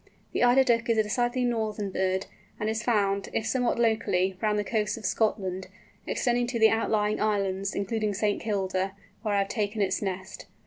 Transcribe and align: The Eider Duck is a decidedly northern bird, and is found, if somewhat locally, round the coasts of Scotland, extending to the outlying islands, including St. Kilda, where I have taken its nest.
The 0.33 0.43
Eider 0.43 0.63
Duck 0.63 0.89
is 0.89 0.97
a 0.97 1.03
decidedly 1.03 1.45
northern 1.45 1.91
bird, 1.91 2.25
and 2.59 2.67
is 2.71 2.81
found, 2.81 3.29
if 3.33 3.45
somewhat 3.45 3.77
locally, 3.77 4.35
round 4.41 4.57
the 4.57 4.63
coasts 4.63 4.97
of 4.97 5.05
Scotland, 5.05 5.67
extending 6.07 6.47
to 6.47 6.57
the 6.57 6.69
outlying 6.71 7.21
islands, 7.21 7.75
including 7.75 8.15
St. 8.15 8.41
Kilda, 8.41 8.95
where 9.21 9.35
I 9.35 9.39
have 9.41 9.47
taken 9.49 9.79
its 9.79 10.01
nest. 10.01 10.47